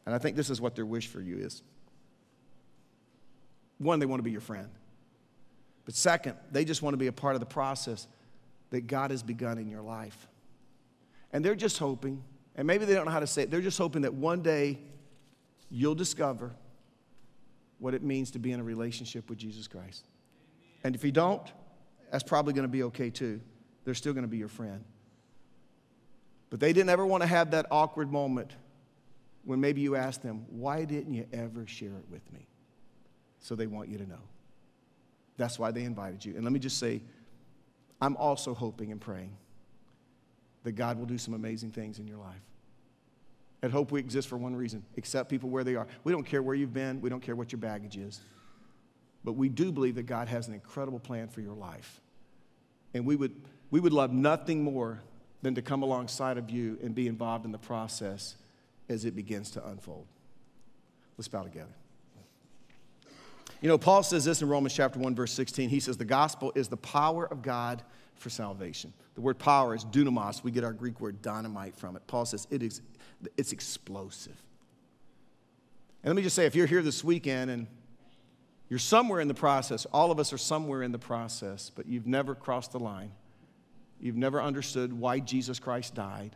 [0.06, 1.62] And I think this is what their wish for you is.
[3.78, 4.70] One, they want to be your friend.
[5.86, 8.08] But second, they just want to be a part of the process
[8.72, 10.28] that God has begun in your life.
[11.32, 12.24] And they're just hoping,
[12.56, 14.80] and maybe they don't know how to say it, they're just hoping that one day
[15.70, 16.52] you'll discover
[17.80, 20.06] what it means to be in a relationship with Jesus Christ.
[20.84, 21.46] And if you don't,
[22.12, 23.40] that's probably going to be okay too.
[23.84, 24.84] They're still going to be your friend.
[26.50, 28.52] But they didn't ever want to have that awkward moment
[29.44, 32.47] when maybe you ask them, Why didn't you ever share it with me?
[33.40, 34.20] So they want you to know.
[35.38, 36.36] That's why they invited you.
[36.36, 37.02] And let me just say,
[38.02, 39.36] I'm also hoping and praying
[40.64, 42.42] that God will do some amazing things in your life.
[43.64, 45.88] At Hope, we exist for one reason accept people where they are.
[46.04, 48.20] We don't care where you've been, we don't care what your baggage is.
[49.24, 52.00] But we do believe that God has an incredible plan for your life.
[52.94, 53.36] And we would,
[53.72, 55.02] we would love nothing more
[55.42, 58.36] than to come alongside of you and be involved in the process
[58.90, 60.06] as it begins to unfold.
[61.18, 61.74] Let's bow together.
[63.62, 65.70] You know, Paul says this in Romans chapter 1, verse 16.
[65.70, 67.84] He says, The gospel is the power of God
[68.16, 68.94] for salvation.
[69.16, 70.44] The word power is dunamis.
[70.44, 72.06] We get our Greek word dynamite from it.
[72.08, 72.82] Paul says it is,
[73.36, 74.36] it's explosive.
[76.04, 77.68] And let me just say, if you're here this weekend and
[78.70, 82.08] you're somewhere in the process, all of us are somewhere in the process, but you've
[82.08, 83.12] never crossed the line.
[84.00, 86.36] You've never understood why Jesus Christ died,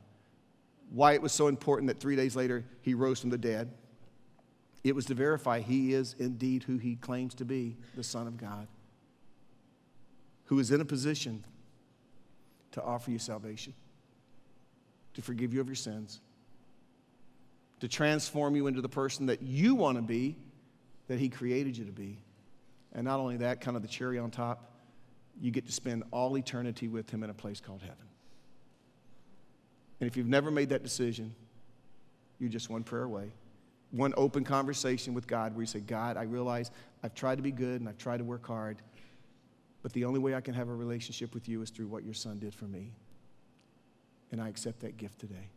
[0.89, 3.71] why it was so important that three days later he rose from the dead
[4.83, 8.37] it was to verify he is indeed who he claims to be, the Son of
[8.37, 8.67] God,
[10.45, 11.43] who is in a position
[12.71, 13.73] to offer you salvation,
[15.13, 16.19] to forgive you of your sins,
[17.79, 20.35] to transform you into the person that you want to be,
[21.07, 22.17] that he created you to be.
[22.93, 24.71] And not only that, kind of the cherry on top,
[25.39, 27.97] you get to spend all eternity with him in a place called heaven.
[29.99, 31.35] And if you've never made that decision,
[32.39, 33.31] you're just one prayer away
[33.91, 36.71] one open conversation with God where you say, God, I realize
[37.03, 38.81] I've tried to be good and I've tried to work hard,
[39.83, 42.13] but the only way I can have a relationship with you is through what your
[42.13, 42.93] son did for me.
[44.31, 45.49] And I accept that gift today.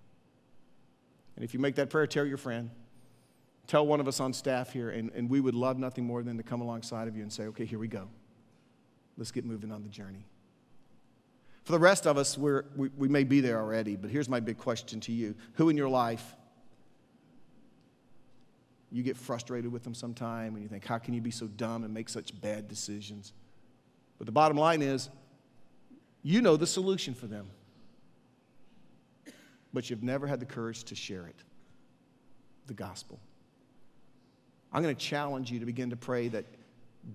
[1.36, 2.70] And if you make that prayer, tell your friend.
[3.66, 6.36] Tell one of us on staff here, and, and we would love nothing more than
[6.36, 8.08] to come alongside of you and say, okay, here we go.
[9.16, 10.26] Let's get moving on the journey.
[11.62, 14.58] For the rest of us, we, we may be there already, but here's my big
[14.58, 16.34] question to you Who in your life
[18.94, 21.82] you get frustrated with them sometime and you think, how can you be so dumb
[21.82, 23.32] and make such bad decisions?
[24.18, 25.10] But the bottom line is,
[26.22, 27.48] you know the solution for them,
[29.72, 31.34] but you've never had the courage to share it
[32.68, 33.18] the gospel.
[34.72, 36.44] I'm going to challenge you to begin to pray that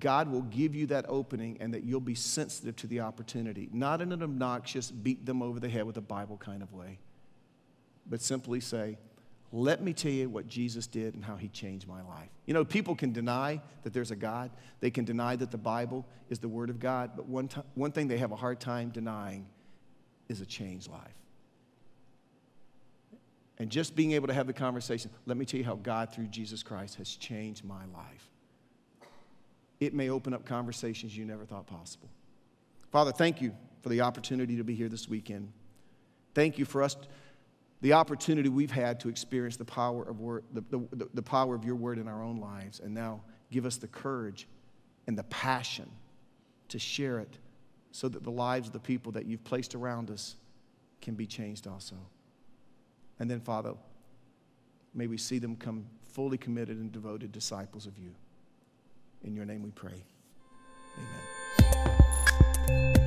[0.02, 4.02] God will give you that opening and that you'll be sensitive to the opportunity, not
[4.02, 7.00] in an obnoxious, beat them over the head with a Bible kind of way,
[8.06, 8.98] but simply say,
[9.52, 12.30] let me tell you what Jesus did and how he changed my life.
[12.46, 16.06] You know, people can deny that there's a God, they can deny that the Bible
[16.30, 18.90] is the Word of God, but one, t- one thing they have a hard time
[18.90, 19.48] denying
[20.28, 21.16] is a changed life.
[23.58, 26.28] And just being able to have the conversation, let me tell you how God, through
[26.28, 28.30] Jesus Christ, has changed my life.
[29.80, 32.10] It may open up conversations you never thought possible.
[32.92, 35.52] Father, thank you for the opportunity to be here this weekend.
[36.34, 36.96] Thank you for us,
[37.82, 41.64] the opportunity we've had to experience the power of, word, the, the, the power of
[41.64, 42.82] your word in our own lives.
[42.82, 43.22] And now
[43.52, 44.48] give us the courage
[45.08, 45.90] and the passion
[46.68, 47.38] to share it
[47.92, 50.36] so that the lives of the people that you've placed around us
[51.02, 51.96] can be changed also.
[53.20, 53.74] And then, Father,
[54.94, 58.14] may we see them come fully committed and devoted disciples of you.
[59.24, 60.04] In your name we pray.
[62.68, 62.99] Amen.